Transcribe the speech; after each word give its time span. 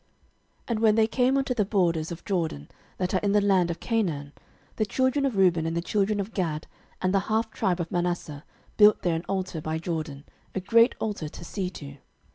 06:022:010 0.61 0.61
And 0.69 0.79
when 0.79 0.95
they 0.95 1.05
came 1.05 1.37
unto 1.37 1.53
the 1.53 1.63
borders 1.63 2.11
of 2.11 2.25
Jordan, 2.25 2.69
that 2.97 3.13
are 3.13 3.19
in 3.19 3.33
the 3.33 3.39
land 3.39 3.69
of 3.69 3.79
Canaan, 3.79 4.33
the 4.77 4.85
children 4.87 5.27
of 5.27 5.35
Reuben 5.37 5.67
and 5.67 5.77
the 5.77 5.81
children 5.83 6.19
of 6.19 6.33
Gad 6.33 6.65
and 7.03 7.13
the 7.13 7.19
half 7.29 7.51
tribe 7.51 7.79
of 7.79 7.91
Manasseh 7.91 8.43
built 8.77 9.03
there 9.03 9.15
an 9.15 9.25
altar 9.27 9.61
by 9.61 9.77
Jordan, 9.77 10.23
a 10.55 10.59
great 10.59 10.95
altar 10.99 11.29
to 11.29 11.45
see 11.45 11.69
to. 11.69 11.97